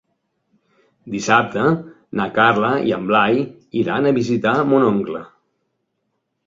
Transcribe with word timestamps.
Dissabte 1.15 1.65
na 2.21 2.27
Carla 2.39 2.73
i 2.91 2.97
en 2.99 3.07
Blai 3.13 3.39
iran 3.83 4.09
a 4.13 4.17
visitar 4.21 4.57
mon 4.73 4.89
oncle. 4.95 5.25